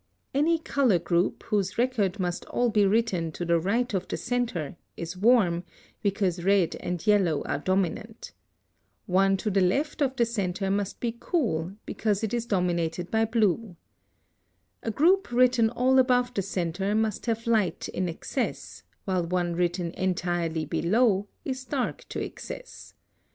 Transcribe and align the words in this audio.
(142) 0.31 0.33
Any 0.39 0.57
color 0.63 0.97
group, 0.97 1.43
whose 1.43 1.77
record 1.77 2.19
must 2.19 2.43
all 2.45 2.71
be 2.71 2.87
written 2.87 3.31
to 3.33 3.45
the 3.45 3.59
right 3.59 3.93
of 3.93 4.07
the 4.07 4.17
centre, 4.17 4.75
is 4.97 5.15
warm, 5.15 5.63
because 6.01 6.43
red 6.43 6.75
and 6.77 7.05
yellow 7.05 7.43
are 7.43 7.59
dominant. 7.59 8.31
One 9.05 9.37
to 9.37 9.51
the 9.51 9.61
left 9.61 10.01
of 10.01 10.15
the 10.15 10.25
centre 10.25 10.71
must 10.71 10.99
be 10.99 11.15
cool, 11.19 11.73
because 11.85 12.23
it 12.23 12.33
is 12.33 12.47
dominated 12.47 13.11
by 13.11 13.25
blue. 13.25 13.75
A 14.81 14.89
group 14.89 15.31
written 15.31 15.69
all 15.69 15.99
above 15.99 16.33
the 16.33 16.41
centre 16.41 16.95
must 16.95 17.27
have 17.27 17.45
light 17.45 17.87
in 17.89 18.09
excess, 18.09 18.81
while 19.05 19.23
one 19.27 19.53
written 19.55 19.91
entirely 19.91 20.65
below 20.65 21.27
is 21.45 21.63
dark 21.63 22.07
to 22.09 22.19
excess. 22.19 22.95